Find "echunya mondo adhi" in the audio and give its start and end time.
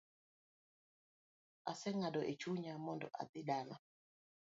2.31-3.41